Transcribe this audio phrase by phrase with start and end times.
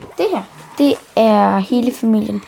[0.00, 0.42] Det her,
[0.78, 2.42] det er hele familien.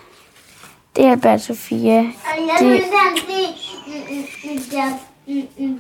[0.96, 1.98] Det er Albert Sofia.
[1.98, 2.04] Og
[2.38, 4.92] jeg Det- vil gerne se deres,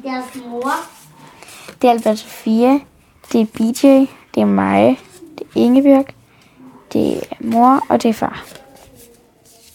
[0.04, 0.72] deres mor.
[1.82, 2.78] Det er Albert Sofia.
[3.32, 3.86] Det er BJ.
[4.34, 4.98] Det er mig.
[5.38, 6.06] Det er Ingebjørg.
[6.92, 8.44] Det er mor, og det er far.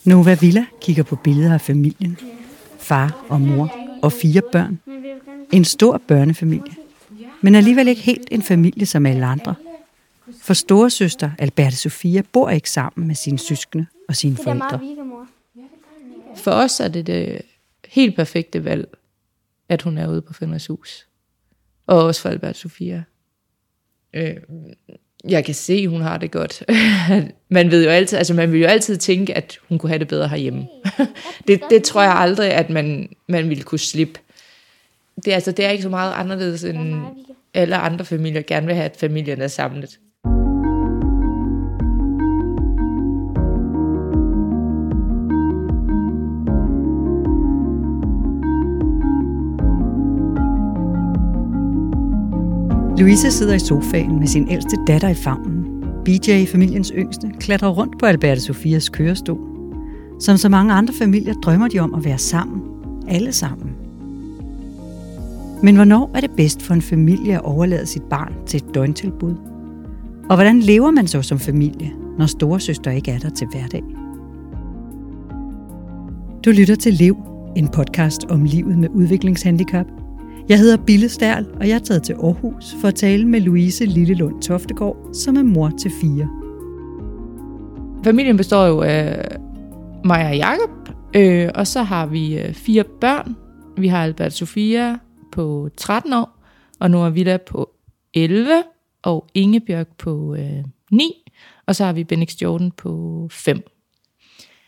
[0.03, 2.17] Nova Villa kigger på billeder af familien.
[2.79, 3.71] Far og mor
[4.01, 4.79] og fire børn.
[5.51, 6.75] En stor børnefamilie.
[7.41, 9.55] Men alligevel ikke helt en familie som alle andre.
[10.41, 14.79] For storesøster Alberte Sofia bor ikke sammen med sine søskende og sine forældre.
[14.81, 15.27] weekendmor.
[16.35, 17.41] For os er det det
[17.87, 18.87] helt perfekte valg,
[19.69, 21.07] at hun er ude på Fenders hus.
[21.87, 23.03] Og også for Albert Sofia.
[24.13, 24.35] Øh,
[25.29, 26.63] jeg kan se, at hun har det godt.
[27.49, 30.07] man ved jo altid, altså man vil jo altid tænke, at hun kunne have det
[30.07, 30.67] bedre herhjemme.
[31.47, 34.19] det, det tror jeg aldrig, at man, man ville kunne slippe.
[35.15, 37.01] Det, er, altså, det er ikke så meget anderledes, end
[37.53, 39.99] alle andre familier gerne vil have, at familien er samlet.
[52.97, 55.65] Louise sidder i sofaen med sin ældste datter i favnen.
[56.05, 59.39] BJ, familiens yngste, klatrer rundt på Alberte Sofias kørestol.
[60.19, 62.61] Som så mange andre familier drømmer de om at være sammen.
[63.07, 63.71] Alle sammen.
[65.63, 69.35] Men hvornår er det bedst for en familie at overlade sit barn til et døgntilbud?
[70.29, 73.83] Og hvordan lever man så som familie, når storesøster ikke er der til hverdag?
[76.45, 77.17] Du lytter til Lev,
[77.55, 79.85] en podcast om livet med udviklingshandicap–
[80.49, 83.85] jeg hedder Bille Stærl, og jeg er taget til Aarhus for at tale med Louise
[83.85, 86.29] Lillelund Toftegård, som er mor til fire.
[88.03, 89.37] Familien består jo af
[90.03, 93.35] mig og Jakob, øh, og så har vi øh, fire børn.
[93.77, 94.97] Vi har Albert Sofia
[95.31, 96.43] på 13 år,
[96.79, 97.69] og nu er Villa på
[98.13, 98.63] 11,
[99.03, 101.11] og Ingebjørg på øh, 9,
[101.67, 103.61] og så har vi Benix Jordan på 5.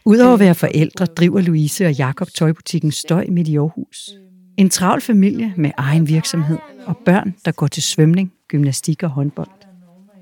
[0.06, 4.10] Udover at være forældre, driver Louise og Jakob tøjbutikken Støj midt i Aarhus.
[4.58, 9.50] En travl familie med egen virksomhed og børn, der går til svømning, gymnastik og håndbold.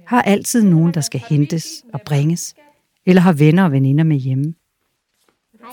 [0.08, 2.56] Har altid nogen, der skal hentes og bringes,
[3.06, 4.54] eller har venner og veninder med hjemme.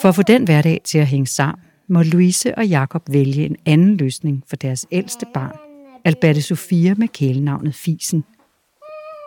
[0.03, 3.57] For at få den hverdag til at hænge sammen, må Louise og Jakob vælge en
[3.67, 5.57] anden løsning for deres ældste barn,
[6.05, 8.25] Alberte Sofia med kælenavnet Fisen.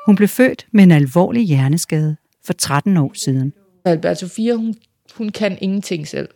[0.06, 3.53] Hun blev født med en alvorlig hjerneskade for 13 år siden.
[3.85, 4.75] Albert Sofia, hun,
[5.18, 6.29] hun kan ingenting selv.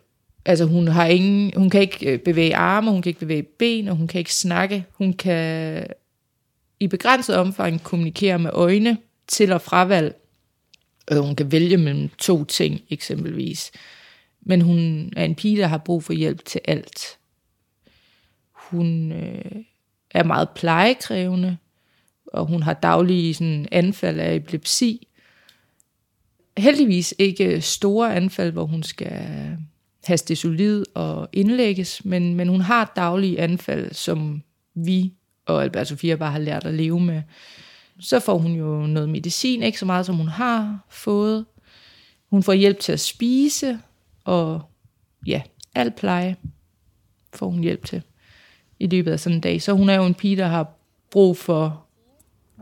[0.45, 3.87] Altså hun har ingen, hun kan ikke øh, bevæge arme, hun kan ikke bevæge ben,
[3.87, 4.85] og hun kan ikke snakke.
[4.91, 5.85] Hun kan
[6.79, 10.15] i begrænset omfang kommunikere med øjne til og fravalg.
[11.07, 13.71] Og hun kan vælge mellem to ting eksempelvis.
[14.41, 17.17] Men hun er en pige, der har brug for hjælp til alt.
[18.51, 19.63] Hun øh,
[20.11, 21.57] er meget plejekrævende,
[22.27, 25.07] og hun har daglige sådan, anfald af epilepsi.
[26.57, 29.57] Heldigvis ikke store anfald, hvor hun skal
[30.05, 34.41] have solid og indlægges, men, men hun har daglige anfald, som
[34.75, 35.13] vi
[35.45, 37.21] og Albert Sofia bare har lært at leve med.
[37.99, 41.45] Så får hun jo noget medicin, ikke så meget som hun har fået.
[42.29, 43.79] Hun får hjælp til at spise,
[44.23, 44.61] og
[45.27, 45.41] ja,
[45.75, 46.35] al pleje
[47.33, 48.01] får hun hjælp til
[48.79, 49.61] i løbet af sådan en dag.
[49.61, 50.67] Så hun er jo en pige, der har
[51.11, 51.85] brug for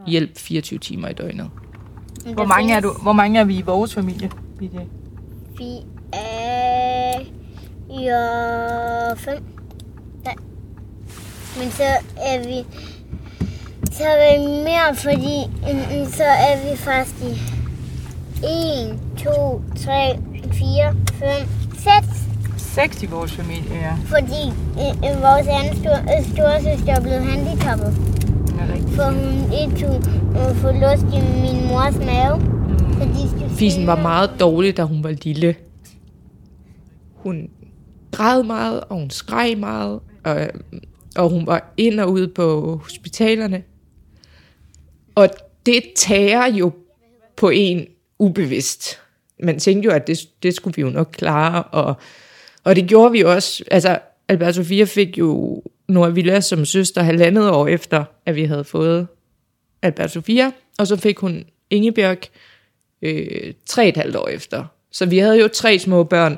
[0.08, 1.50] hjælp 24 timer i døgnet.
[2.34, 2.94] Hvor mange er du?
[3.02, 4.32] Hvor mange er vi i vores familie?
[4.60, 4.70] Vi
[6.14, 6.47] er
[8.00, 9.44] jo fem.
[10.26, 10.36] Nej.
[11.58, 11.84] Men så
[12.18, 12.66] er vi
[13.92, 15.38] så er vi mere, fordi
[15.74, 17.58] mm, mm, så er vi faktisk i
[18.46, 20.20] 1, 2, 3,
[20.54, 21.48] 4, 5,
[21.78, 22.28] 6.
[22.58, 23.94] Seks i vores familie, ja.
[24.06, 24.44] Fordi
[24.82, 27.94] øh, øh, vores anden stor, øh, storesøster er blevet handicappet.
[28.74, 28.96] Rigtigt.
[28.96, 29.96] For hun ikke tog
[30.38, 32.36] øh, få luft i min mors mave.
[32.94, 35.56] Fordi skulle Fisen var meget dårlig, da hun var lille.
[37.16, 37.50] Hun
[38.12, 40.48] græd meget, og hun skreg meget, og,
[41.16, 43.64] og hun var ind og ud på hospitalerne.
[45.16, 45.30] Og
[45.66, 46.72] det tager jo
[47.36, 47.88] på en
[48.20, 49.00] ubevidst.
[49.44, 51.96] Man tænkte jo, at det, det skulle vi jo nok klare, og,
[52.64, 53.64] og det gjorde vi også.
[53.72, 58.64] Altså, Albert Sofia fik jo Nora Villa som søster halvandet år efter, at vi havde
[58.64, 59.08] fået
[59.82, 62.18] Albert Sofia, og så fik hun Ingebjørg
[63.02, 64.66] øh, tre og et halvt år efter.
[64.92, 66.38] Så vi havde jo tre små børn,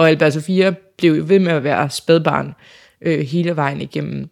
[0.00, 2.54] og Albert Sofia blev jo ved med at være spædbarn
[3.00, 4.28] øh, hele vejen igennem.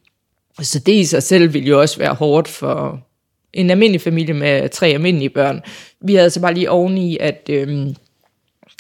[0.61, 3.01] Så det i sig selv ville jo også være hårdt for
[3.53, 5.63] en almindelig familie med tre almindelige børn.
[6.01, 7.87] Vi havde så bare lige oveni, at, øh,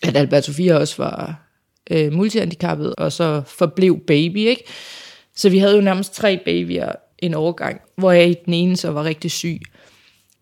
[0.03, 1.49] at Albert Sofia også var
[1.91, 4.65] øh, multihandicappet, og så forblev baby, ikke?
[5.37, 9.05] Så vi havde jo nærmest tre babyer en overgang, hvor jeg den ene så var
[9.05, 9.61] rigtig syg.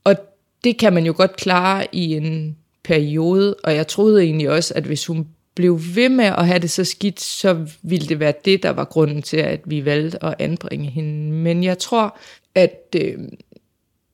[0.04, 0.16] Og
[0.64, 4.84] det kan man jo godt klare i en periode, og jeg troede egentlig også, at
[4.84, 8.62] hvis hun blev ved med at have det så skidt, så ville det være det,
[8.62, 11.32] der var grunden til, at vi valgte at anbringe hende.
[11.32, 12.18] Men jeg tror,
[12.54, 13.18] at øh,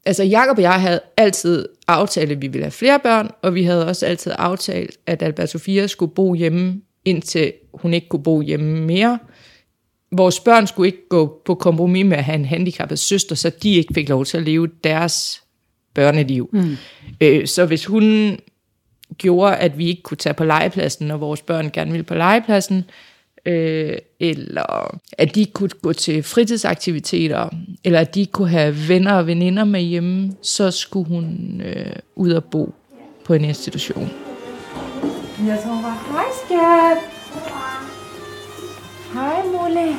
[0.04, 3.62] altså Jacob og jeg havde altid aftalt, at vi ville have flere børn, og vi
[3.62, 8.40] havde også altid aftalt, at Albert Sofia skulle bo hjemme, indtil hun ikke kunne bo
[8.40, 9.18] hjemme mere.
[10.12, 13.74] Vores børn skulle ikke gå på kompromis med at have en handicappet søster, så de
[13.74, 15.42] ikke fik lov til at leve deres
[15.94, 16.50] børneliv.
[16.52, 16.76] Mm.
[17.20, 18.38] Øh, så hvis hun
[19.22, 22.84] gjorde, at vi ikke kunne tage på legepladsen, når vores børn gerne ville på legepladsen,
[23.46, 27.48] øh, eller at de kunne gå til fritidsaktiviteter,
[27.84, 32.32] eller at de kunne have venner og veninder med hjemme, så skulle hun øh, ud
[32.32, 32.74] og bo
[33.24, 34.10] på en institution.
[35.46, 36.98] Jeg tror bare, hej skat.
[39.14, 39.96] Hej Mulle.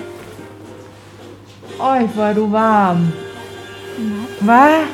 [1.79, 3.07] Øj, hvor er du varm.
[4.41, 4.85] Hvad?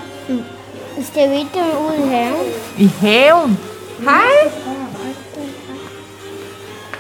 [1.02, 2.46] Skal vi ikke ud i haven?
[2.80, 3.58] I haven?
[4.04, 4.52] Hej.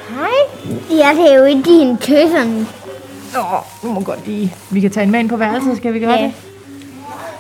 [0.09, 0.29] Hej.
[0.89, 1.01] Det
[1.31, 2.59] er jo ikke dine tøserne.
[3.37, 4.53] Åh, du må godt lige.
[4.71, 6.23] Vi kan tage en mand på værelset, skal vi gøre Ja.
[6.25, 6.33] det?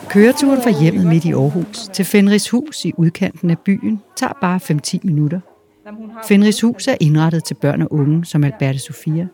[0.09, 4.99] Køreturen fra hjemmet midt i Aarhus til Fenrishus i udkanten af byen tager bare 5-10
[5.03, 5.39] minutter.
[6.27, 9.27] Fenrishus er indrettet til børn og unge som Alberte Sofia.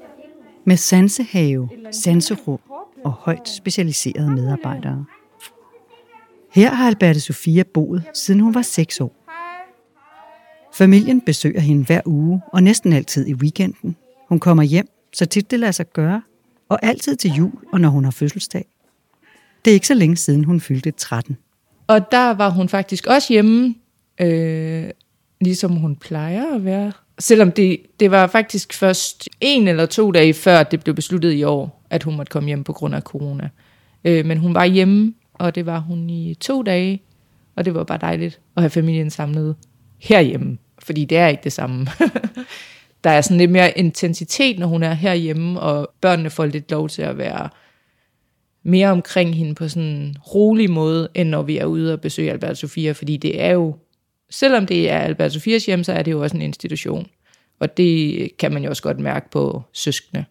[0.65, 2.59] Med sansehave, sanserum
[3.03, 5.05] og højt specialiserede medarbejdere.
[6.51, 9.24] Her har Alberte Sofia boet, siden hun var 6 år.
[10.75, 13.95] Familien besøger hende hver uge, og næsten altid i weekenden.
[14.29, 16.21] Hun kommer hjem, så tit det lader sig gøre,
[16.69, 18.65] og altid til jul og når hun har fødselsdag.
[19.65, 21.37] Det er ikke så længe siden, hun fyldte 13.
[21.87, 23.75] Og der var hun faktisk også hjemme,
[24.21, 24.89] øh,
[25.41, 26.91] ligesom hun plejer at være.
[27.19, 31.43] Selvom det, det var faktisk først en eller to dage før, det blev besluttet i
[31.43, 33.49] år, at hun måtte komme hjem på grund af corona.
[34.03, 37.01] Øh, men hun var hjemme, og det var hun i to dage,
[37.55, 39.55] og det var bare dejligt at have familien samlet
[39.97, 41.87] herhjemme, fordi det er ikke det samme.
[43.03, 46.89] der er sådan lidt mere intensitet, når hun er herhjemme, og børnene får lidt lov
[46.89, 47.49] til at være
[48.63, 52.31] mere omkring hende på sådan en rolig måde, end når vi er ude og besøge
[52.31, 53.75] Albert Sofia, fordi det er jo,
[54.29, 57.07] selvom det er Albert Sofias hjem, så er det jo også en institution.
[57.59, 60.25] Og det kan man jo også godt mærke på søskende.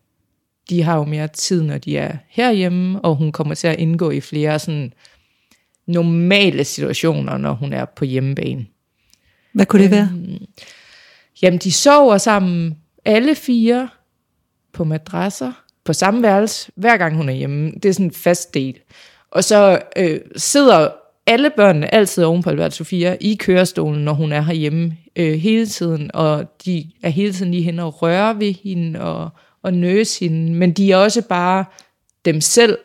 [0.70, 4.10] De har jo mere tid, når de er herhjemme, og hun kommer til at indgå
[4.10, 4.92] i flere sådan
[5.86, 8.66] normale situationer, når hun er på hjemmebane.
[9.54, 10.08] Hvad kunne det være?
[10.12, 10.44] Øhm,
[11.42, 13.88] jamen, de sover sammen, alle fire,
[14.72, 15.52] på madrasser,
[15.84, 17.72] på samme værelse, hver gang hun er hjemme.
[17.72, 18.78] Det er sådan en fast del.
[19.30, 20.88] Og så øh, sidder
[21.26, 25.66] alle børnene altid oven på Albert Sofia i kørestolen, når hun er herhjemme øh, hele
[25.66, 29.30] tiden, og de er hele tiden lige hen og rører ved hende og,
[29.62, 31.64] og nøse hende, men de er også bare
[32.24, 32.78] dem selv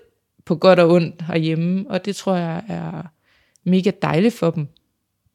[0.45, 3.11] på godt og ondt herhjemme, og det tror jeg er
[3.63, 4.67] mega dejligt for dem.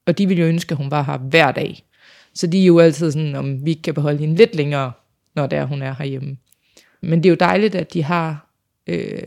[0.07, 1.85] Og de ville jo ønske, at hun var her hver dag.
[2.35, 4.93] Så de er jo altid sådan, om vi ikke kan beholde hende lidt længere,
[5.35, 6.37] når det er, hun er herhjemme.
[7.01, 8.47] Men det er jo dejligt, at de har,
[8.87, 9.23] øh,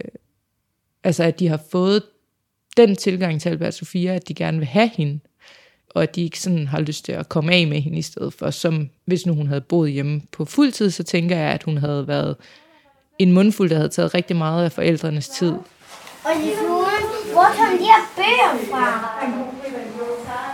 [1.03, 2.03] altså at de har fået
[2.77, 5.19] den tilgang til Albert Sofia, at de gerne vil have hende,
[5.89, 8.33] og at de ikke sådan har lyst til at komme af med hende i stedet
[8.33, 11.63] for, som hvis nu hun havde boet hjemme på fuld tid, så tænker jeg, at
[11.63, 12.35] hun havde været
[13.19, 15.51] en mundfuld, der havde taget rigtig meget af forældrenes tid.
[15.51, 16.33] Og
[17.31, 19.46] hvor kom de her bøger fra?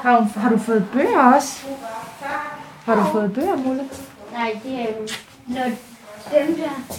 [0.04, 1.54] Har, hun, har du fået bøger også?
[2.86, 3.84] Har du fået bøger, Mulle?
[4.34, 5.08] Nej, det er jo
[5.48, 5.64] når
[6.46, 6.98] dem der.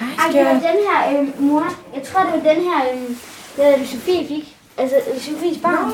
[0.00, 1.64] Ej, det var den her, øh, mor.
[1.94, 3.08] Jeg tror, det var den her, øh,
[3.56, 4.56] det var Sofie fik.
[4.78, 5.92] Altså, Sofies barn.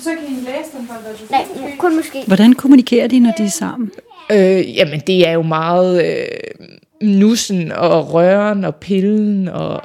[0.00, 1.30] Så kan I læse den for dig.
[1.30, 2.24] Nej, kun måske.
[2.26, 3.90] Hvordan kommunikerer de, når de er sammen?
[4.30, 6.68] Øh, jamen, det er jo meget øh,
[7.08, 9.82] nussen og røren og pillen, og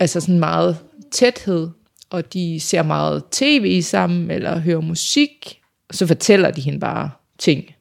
[0.00, 0.76] altså sådan meget
[1.10, 1.68] tæthed.
[2.10, 5.60] Og de ser meget tv sammen, eller hører musik.
[5.88, 7.74] Og så fortæller de hende bare ting,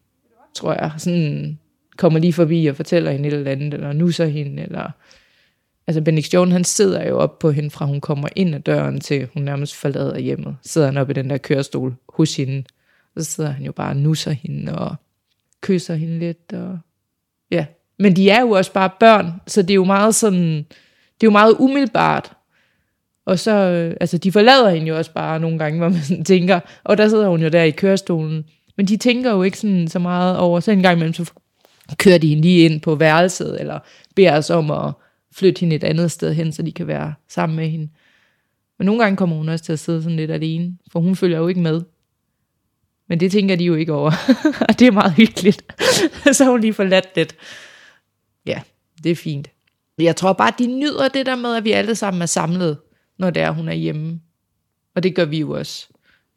[0.53, 0.91] tror jeg.
[0.97, 1.59] Sådan
[1.97, 4.91] kommer lige forbi og fortæller hende et eller andet, eller nusser hende, eller...
[5.87, 8.99] Altså Benedict Jones, han sidder jo op på hende, fra hun kommer ind ad døren,
[8.99, 10.57] til hun nærmest forlader hjemmet.
[10.61, 12.63] Sidder han op i den der kørestol hos hende.
[13.15, 14.95] Og så sidder han jo bare og nusser hende, og
[15.61, 16.53] kysser hende lidt.
[16.53, 16.79] Og,
[17.51, 17.65] ja.
[17.99, 21.27] Men de er jo også bare børn, så det er jo meget sådan, det er
[21.27, 22.34] jo meget umiddelbart.
[23.25, 26.25] Og så, øh, altså de forlader hende jo også bare nogle gange, hvor man sådan
[26.25, 28.45] tænker, og der sidder hun jo der i kørestolen.
[28.77, 31.31] Men de tænker jo ikke sådan så meget over, så en gang imellem, så
[31.97, 33.79] kører de hende lige ind på værelset, eller
[34.15, 34.93] beder os om at
[35.35, 37.89] flytte hende et andet sted hen, så de kan være sammen med hende.
[38.77, 41.37] Men nogle gange kommer hun også til at sidde sådan lidt alene, for hun følger
[41.37, 41.81] jo ikke med.
[43.09, 44.11] Men det tænker de jo ikke over.
[44.69, 45.73] Og det er meget hyggeligt.
[46.37, 47.35] så har hun lige forladt lidt.
[48.45, 48.61] Ja,
[49.03, 49.47] det er fint.
[49.97, 52.77] Jeg tror bare, at de nyder det der med, at vi alle sammen er samlet,
[53.17, 54.21] når det er, hun er hjemme.
[54.95, 55.87] Og det gør vi jo også.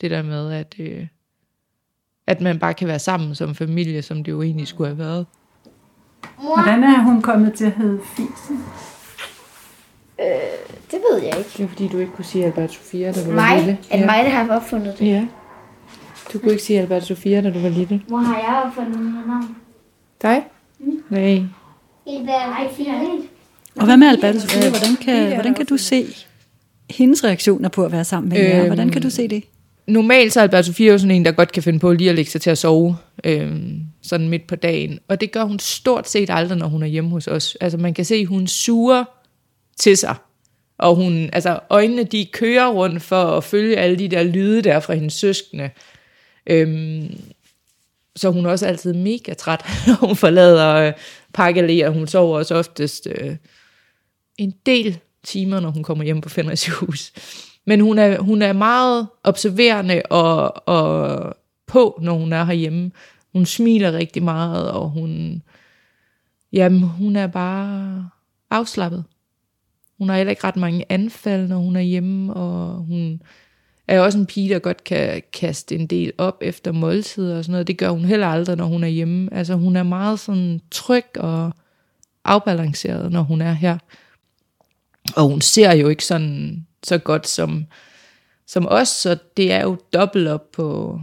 [0.01, 1.07] Det der med, at, øh,
[2.27, 5.27] at man bare kan være sammen som familie, som det jo egentlig skulle have været.
[6.37, 8.65] Hvordan er hun kommet til at hedde Fisen?
[10.91, 11.51] Det ved jeg ikke.
[11.57, 13.59] Det er fordi, du ikke kunne sige Albert Sofia, da du var Mig?
[13.59, 13.79] lille.
[13.91, 15.07] Er det mig, der har opfundet det?
[15.07, 15.27] Ja.
[16.33, 18.03] Du kunne ikke sige Albert Sofia, da du var lille.
[18.09, 19.57] Hvor har jeg opfundet mit navn?
[20.23, 20.45] Dig?
[21.09, 21.43] Nej.
[22.07, 22.89] Nej, fint.
[23.77, 24.71] Og hvad med Alberte Sofie?
[24.71, 26.07] Hvordan kan, hvordan kan du se
[26.91, 28.59] hendes reaktioner på at være sammen med jer?
[28.59, 29.45] Øhm, Hvordan kan du se det?
[29.87, 32.17] Normalt så er Albert Sofia jo sådan en, der godt kan finde på lige at
[32.17, 34.99] lægge sig til at sove, øhm, sådan midt på dagen.
[35.09, 37.57] Og det gør hun stort set aldrig, når hun er hjemme hos os.
[37.61, 39.05] Altså man kan se, at hun suger
[39.77, 40.15] til sig.
[40.79, 44.81] Og hun, altså øjnene, de kører rundt for at følge alle de der lyde der
[44.81, 45.71] fra hendes søskende.
[46.47, 47.15] Øhm,
[48.17, 50.93] så hun er også altid mega træt, når hun forlader øh,
[51.35, 53.37] Pakkelæ, og hun sover også oftest øh,
[54.39, 57.13] en del timer, når hun kommer hjem på Fenrishus.
[57.67, 61.35] Men hun er, hun er meget observerende og, og
[61.67, 62.91] på, når hun er herhjemme.
[63.33, 65.43] Hun smiler rigtig meget, og hun,
[66.53, 68.09] jamen, hun er bare
[68.51, 69.05] afslappet.
[69.99, 73.23] Hun har heller ikke ret mange anfald, når hun er hjemme, og hun
[73.89, 77.53] er også en pige, der godt kan kaste en del op efter måltider og sådan
[77.53, 77.67] noget.
[77.67, 79.35] Det gør hun heller aldrig, når hun er hjemme.
[79.35, 81.53] Altså hun er meget sådan tryg og
[82.25, 83.79] afbalanceret, når hun er her.
[85.17, 87.67] Og hun ser jo ikke sådan så godt som,
[88.47, 91.01] som os, så det er jo dobbelt op på,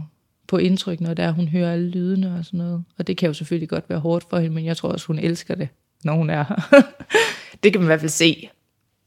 [0.48, 2.84] på indtryk, når der hun hører alle lydene og sådan noget.
[2.98, 5.18] Og det kan jo selvfølgelig godt være hårdt for hende, men jeg tror også, hun
[5.18, 5.68] elsker det,
[6.04, 6.82] når hun er her.
[7.62, 8.48] det kan man i hvert fald se.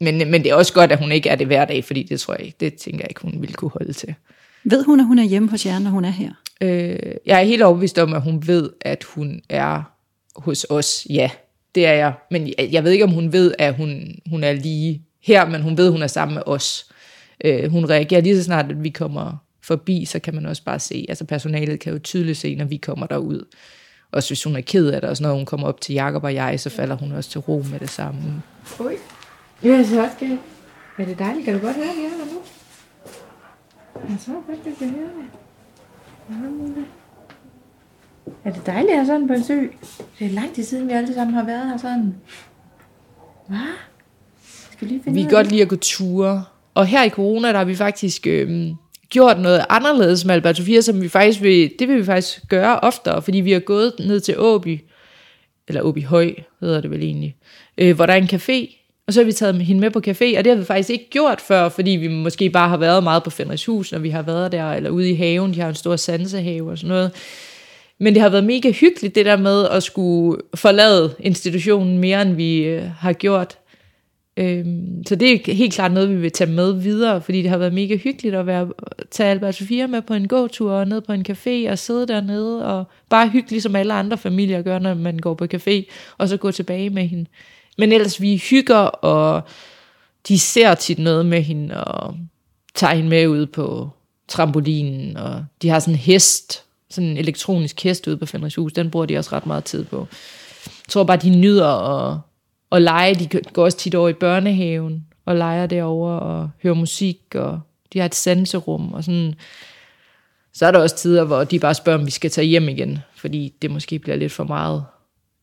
[0.02, 2.20] Men, men det er også godt, at hun ikke er det hver dag, fordi det
[2.20, 4.16] tror jeg ikke, det tænker jeg ikke, hun ville kunne holde til.
[4.64, 6.32] Ved hun, at hun er hjemme hos jer, når hun er her?
[6.62, 9.84] Øh, jeg er helt overbevist om, at hun ved, at hun er
[10.36, 11.08] hos os.
[11.10, 11.30] Ja,
[11.76, 12.14] det er jeg.
[12.32, 15.78] Men jeg, ved ikke, om hun ved, at hun, hun er lige her, men hun
[15.78, 16.92] ved, at hun er sammen med os.
[17.46, 20.80] Øh, hun reagerer lige så snart, at vi kommer forbi, så kan man også bare
[20.80, 23.46] se, altså personalet kan jo tydeligt se, når vi kommer derud.
[24.12, 26.24] Og hvis hun er ked af det, og sådan når hun kommer op til Jakob
[26.24, 28.42] og jeg, så falder hun også til ro med det samme.
[28.80, 28.96] Oj.
[29.64, 30.40] Ja, så også det.
[30.98, 31.46] Er det dejligt?
[31.46, 32.42] Kan du godt høre, at vi er der nu?
[34.10, 36.86] Jeg så godt, det kan høre det.
[38.46, 39.60] Er det dejligt at have sådan på en sø?
[40.20, 42.16] Det er lang tid siden, vi alle sammen har været her sådan.
[43.48, 43.58] Hvad?
[44.72, 46.44] Skal vi lige finde Vi kan godt lide at gå ture.
[46.74, 48.74] Og her i corona, der har vi faktisk øhm,
[49.10, 52.80] gjort noget anderledes med Albert Sofia, som vi faktisk vil, det vil vi faktisk gøre
[52.80, 54.80] oftere, fordi vi har gået ned til Åby,
[55.68, 57.36] eller Åby Høj hedder det vel egentlig,
[57.78, 58.76] øh, hvor der er en café,
[59.08, 61.10] og så har vi taget hende med på café, og det har vi faktisk ikke
[61.10, 64.52] gjort før, fordi vi måske bare har været meget på Fenrishus, når vi har været
[64.52, 67.12] der, eller ude i haven, de har en stor sansehave og sådan noget.
[68.00, 72.34] Men det har været mega hyggeligt, det der med at skulle forlade institutionen mere, end
[72.34, 73.58] vi øh, har gjort.
[74.38, 77.58] Øhm, så det er helt klart noget, vi vil tage med videre, fordi det har
[77.58, 78.72] været mega hyggeligt at være,
[79.12, 82.66] tage Albert Sofia med på en gåtur, og ned på en café, og sidde dernede,
[82.66, 85.84] og bare hygge, som alle andre familier gør, når man går på café,
[86.18, 87.26] og så gå tilbage med hende.
[87.78, 89.42] Men ellers vi hygger, og
[90.28, 92.16] de ser tit noget med hende, og
[92.76, 93.90] tager hende med ud på
[94.28, 98.92] trampolinen, og de har sådan en hest, sådan en elektronisk hest ude på Fenrishus, den
[98.92, 100.08] bruger de også ret meget tid på.
[100.66, 102.18] Jeg tror bare, de nyder at,
[102.72, 103.16] at lege.
[103.16, 107.60] De går også tit over i børnehaven og leger derover og hører musik, og
[107.94, 109.36] de har et sanserum og sådan.
[110.54, 113.00] Så er der også tider, hvor de bare spørger, om vi skal tage hjem igen,
[113.16, 114.84] fordi det måske bliver lidt for meget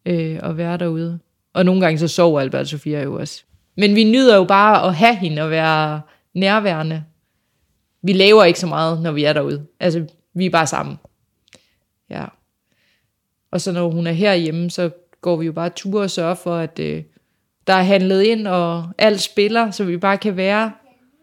[0.07, 1.19] øh, at være derude.
[1.55, 3.43] Og nogle gange så sover Albert og Sofia jo også.
[3.76, 6.00] Men vi nyder jo bare at have hende og være
[6.35, 7.05] nærværende.
[8.03, 9.67] Vi laver ikke så meget, når vi er derude.
[9.81, 10.99] Altså, vi er bare sammen.
[12.11, 12.25] Ja.
[13.51, 16.57] Og så når hun er herhjemme, så går vi jo bare ture og sørger for,
[16.57, 17.03] at øh,
[17.67, 20.73] der er handlet ind, og alt spiller, så vi bare kan være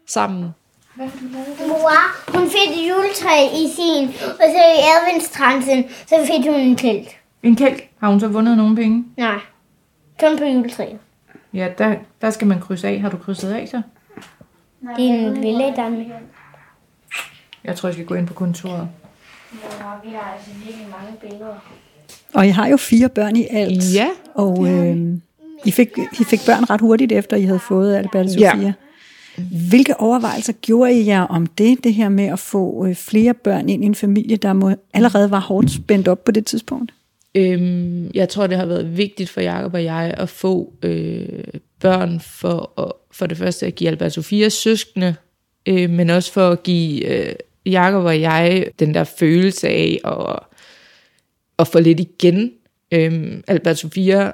[0.06, 0.50] sammen.
[0.96, 6.76] Mor, hun fik et juletræ i sin, og så i adventstransen, så fik hun en
[6.76, 7.08] telt.
[7.42, 7.88] En kælk.
[8.00, 9.04] Har hun så vundet nogle penge?
[9.16, 9.38] Nej,
[10.20, 10.98] kun på juletræet.
[11.54, 13.00] Ja, der, der skal man krydse af.
[13.00, 13.82] Har du krydset af så?
[14.96, 16.06] Det er en lille Danmark.
[17.64, 18.88] Jeg tror, jeg skal gå ind på kontoret.
[20.04, 21.74] Vi har altså virkelig mange billeder.
[22.34, 23.94] Og I har jo fire børn i alt.
[23.94, 24.08] Ja.
[24.34, 25.18] Og øh,
[25.64, 25.88] I, fik,
[26.20, 28.50] I fik børn ret hurtigt efter, I havde fået Albert og Ja.
[28.50, 28.72] Sofia.
[29.68, 33.68] Hvilke overvejelser gjorde I jer om det, det her med at få øh, flere børn
[33.68, 36.92] ind i en familie, der må, allerede var hårdt spændt op på det tidspunkt?
[37.34, 41.28] Øhm, jeg tror, det har været vigtigt for Jakob og jeg at få øh,
[41.80, 45.14] børn for, at, for det første at give Albert Sofias søskende,
[45.66, 47.34] øh, men også for at give øh,
[47.66, 50.38] Jakob og jeg den der følelse af at,
[51.58, 52.52] at få lidt igen.
[52.92, 54.32] Øhm, Albert Sofia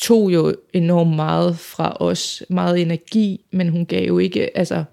[0.00, 4.84] tog jo enormt meget fra os, meget energi, men hun gav jo ikke, altså,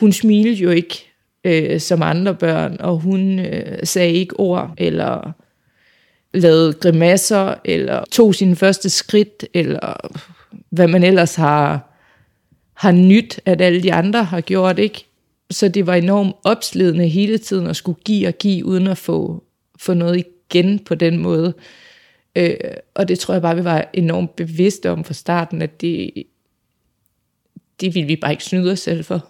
[0.00, 1.08] hun smilede jo ikke
[1.44, 5.32] øh, som andre børn, og hun øh, sagde ikke ord, eller
[6.34, 10.12] lavede grimasser, eller tog sine første skridt, eller
[10.70, 11.94] hvad man ellers har,
[12.74, 15.07] har nyt, at alle de andre har gjort, ikke?
[15.50, 19.44] Så det var enormt opslidende hele tiden at skulle give og give, uden at få,
[19.78, 21.54] få noget igen på den måde.
[22.36, 22.56] Øh,
[22.94, 26.12] og det tror jeg bare, vi var enormt bevidste om fra starten, at det,
[27.80, 29.28] det ville vi bare ikke snyde os selv for.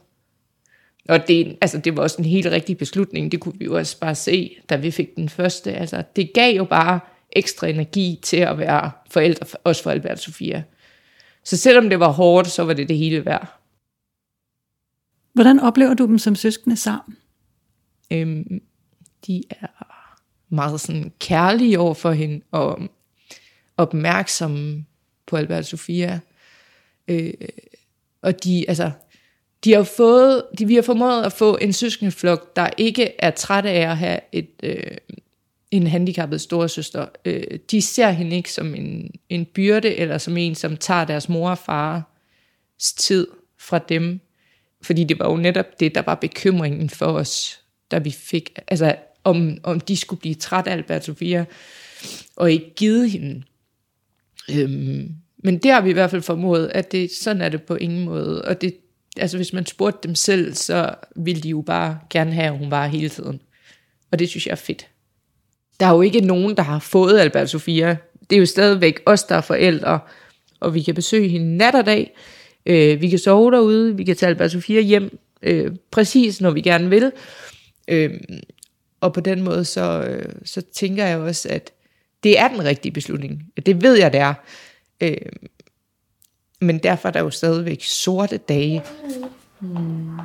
[1.08, 3.98] Og det, altså, det var også en helt rigtig beslutning, det kunne vi jo også
[4.00, 5.72] bare se, da vi fik den første.
[5.72, 7.00] Altså, det gav jo bare
[7.32, 10.62] ekstra energi til at være forældre, også for Albert og Sofia.
[11.44, 13.57] Så selvom det var hårdt, så var det det hele værd.
[15.38, 17.16] Hvordan oplever du dem som søskende sammen?
[18.12, 18.61] Øhm,
[19.26, 19.66] de er
[20.54, 22.78] meget sådan kærlige over for hende, og
[23.76, 24.85] opmærksomme
[25.26, 26.21] på Albert og Sofia.
[27.09, 27.33] Øh,
[28.23, 28.90] og de, altså,
[29.64, 33.71] de har fået, de, vi har formået at få en søskendeflok, der ikke er trætte
[33.71, 34.97] af at have et, øh,
[35.71, 37.07] en handicappet storesøster.
[37.25, 41.28] Øh, de ser hende ikke som en, en byrde, eller som en, som tager deres
[41.28, 43.26] mor og fars tid
[43.59, 44.21] fra dem.
[44.82, 48.94] Fordi det var jo netop det, der var bekymringen for os, da vi fik, altså
[49.25, 51.44] om, om de skulle blive træt af Albert Sofia,
[52.37, 53.42] og ikke give hende.
[54.50, 57.75] Øhm, men det har vi i hvert fald formået, at det, sådan er det på
[57.75, 58.44] ingen måde.
[58.44, 58.76] Og det,
[59.16, 62.70] altså hvis man spurgte dem selv, så ville de jo bare gerne have, at hun
[62.70, 63.40] var hele tiden.
[64.11, 64.88] Og det synes jeg er fedt.
[65.80, 67.97] Der er jo ikke nogen, der har fået Albert Sofia.
[68.30, 70.00] Det er jo stadigvæk os, der er forældre,
[70.61, 72.16] og vi kan besøge hende nat og dag.
[72.68, 76.60] Øh, vi kan sove derude, vi kan tage Albert Sofia hjem, øh, præcis når vi
[76.60, 77.12] gerne vil.
[77.88, 78.20] Øh,
[79.00, 81.72] og på den måde, så, øh, så tænker jeg også, at
[82.22, 83.42] det er den rigtige beslutning.
[83.66, 84.34] Det ved jeg, det er.
[85.00, 85.16] Øh,
[86.60, 88.82] men derfor er der jo stadigvæk sorte dage.
[89.60, 90.18] Hmm.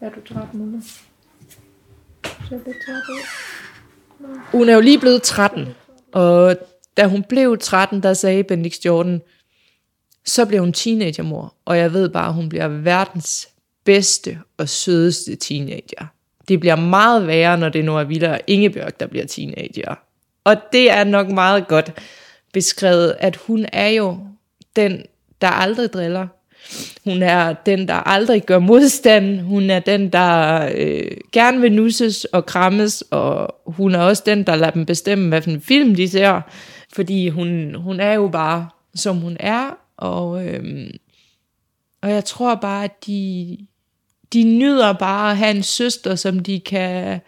[0.00, 0.82] Er du træt, Mulle?
[4.52, 5.68] Hun er jo lige blevet 13,
[6.12, 6.56] og
[6.96, 9.22] da hun blev 13, der sagde Benedict Jordan,
[10.24, 13.48] så blev hun teenagermor, og jeg ved bare, at hun bliver verdens
[13.84, 16.06] bedste og sødeste teenager.
[16.48, 19.94] Det bliver meget værre, når det nu er Villa og Ingebjørg, der bliver teenager.
[20.44, 21.92] Og det er nok meget godt
[22.52, 24.18] beskrevet, at hun er jo
[24.76, 25.02] den,
[25.40, 26.26] der aldrig driller.
[27.04, 29.40] Hun er den, der aldrig gør modstand.
[29.40, 33.04] Hun er den, der øh, gerne vil nusses og krammes.
[33.10, 36.40] Og hun er også den, der lader dem bestemme, hvilken film de ser.
[36.96, 39.70] Fordi hun, hun er jo bare, som hun er.
[39.96, 40.90] Og, øhm,
[42.02, 43.58] og jeg tror bare, at de,
[44.32, 47.20] de nyder bare at have en søster, som de kan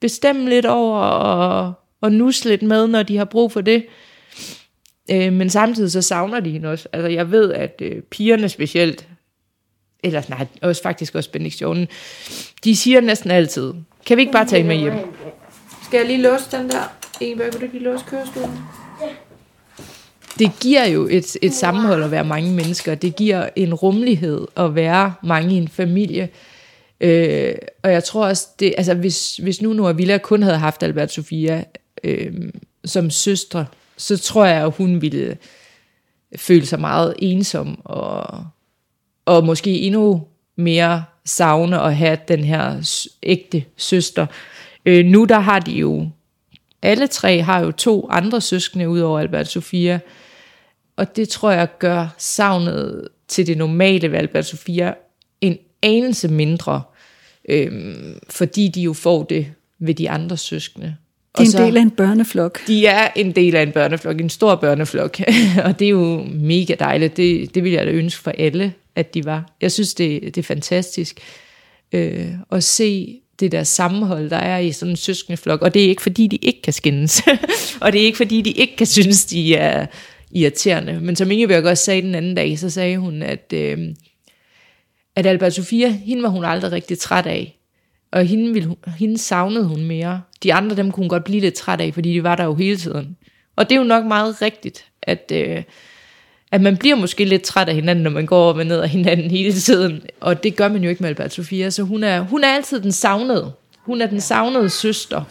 [0.00, 3.86] bestemme lidt over og, og nusle lidt med, når de har brug for det.
[5.10, 6.88] Øh, men samtidig så savner de hende også.
[6.92, 9.08] Altså jeg ved, at øh, pigerne specielt,
[10.04, 11.88] eller nej, også faktisk også Benediktionen,
[12.64, 13.72] de siger næsten altid,
[14.06, 14.94] kan vi ikke bare tage med hjem?
[15.84, 16.96] Skal jeg lige låse den der?
[17.20, 18.58] Ingeborg, vil du lige låse kørestolen?
[20.38, 22.94] Det giver jo et, et sammenhold at være mange mennesker.
[22.94, 26.28] Det giver en rummelighed at være mange i en familie.
[27.00, 30.82] Øh, og jeg tror også, det, altså hvis, hvis nu Nora Villa kun havde haft
[30.82, 31.64] Albert Sofia
[32.04, 32.32] øh,
[32.84, 35.36] som søstre, så tror jeg, at hun ville
[36.36, 38.44] føle sig meget ensom, og,
[39.24, 40.22] og måske endnu
[40.56, 42.90] mere savne at have den her
[43.22, 44.26] ægte søster.
[44.86, 46.08] Øh, nu der har de jo,
[46.82, 50.00] alle tre har jo to andre søskende ud over Albert Sofia,
[50.96, 54.94] og det tror jeg gør savnet til det normale ved Albert Sofia
[55.40, 56.82] en anelse mindre,
[57.48, 57.72] øh,
[58.30, 59.46] fordi de jo får det
[59.78, 60.96] ved de andre søskende.
[61.38, 62.66] De er en så, del af en børneflok.
[62.66, 65.20] De er en del af en børneflok, en stor børneflok.
[65.64, 67.16] og det er jo mega dejligt.
[67.16, 69.50] Det, det vil jeg da ønske for alle, at de var.
[69.60, 71.20] Jeg synes, det, det er fantastisk
[71.92, 75.62] øh, at se det der sammenhold, der er i sådan en søskendeflok.
[75.62, 77.22] Og det er ikke, fordi de ikke kan skændes.
[77.82, 79.86] og det er ikke, fordi de ikke kan synes, de er
[80.30, 81.00] irriterende.
[81.00, 83.78] Men som Ingeborg også sagde den anden dag, så sagde hun, at, øh,
[85.16, 87.58] at Albert Sofia, hende var hun aldrig rigtig træt af.
[88.12, 90.22] Og hende, ville, hende savnede hun mere.
[90.42, 92.54] De andre, dem kunne hun godt blive lidt træt af, fordi de var der jo
[92.54, 93.16] hele tiden.
[93.56, 95.62] Og det er jo nok meget rigtigt, at, øh,
[96.52, 98.88] at man bliver måske lidt træt af hinanden, når man går op og ned af
[98.88, 100.02] hinanden hele tiden.
[100.20, 102.80] Og det gør man jo ikke med Albert Sofia, så hun er, hun er altid
[102.80, 103.52] den savnede.
[103.78, 105.22] Hun er den savnede søster.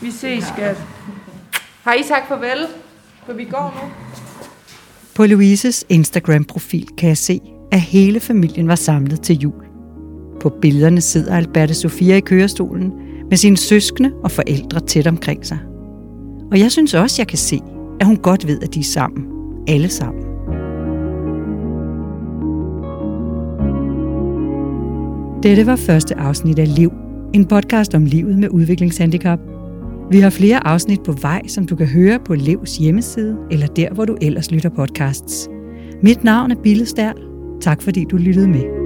[0.00, 0.76] Vi ses, skat.
[1.82, 2.66] Har I sagt farvel?
[3.26, 3.92] For vi går nu.
[5.14, 7.40] På Louises Instagram-profil kan jeg se,
[7.72, 9.64] at hele familien var samlet til jul.
[10.40, 12.92] På billederne sidder Alberte Sofia i kørestolen
[13.28, 15.58] med sine søskende og forældre tæt omkring sig.
[16.50, 17.60] Og jeg synes også, jeg kan se,
[18.00, 19.26] at hun godt ved, at de er sammen.
[19.68, 20.21] Alle sammen.
[25.42, 26.92] Dette var første afsnit af Liv,
[27.34, 29.38] en podcast om livet med udviklingshandicap.
[30.10, 33.94] Vi har flere afsnit på vej, som du kan høre på Levs hjemmeside, eller der,
[33.94, 35.48] hvor du ellers lytter podcasts.
[36.02, 37.16] Mit navn er Bille Stærl.
[37.60, 38.81] Tak fordi du lyttede med.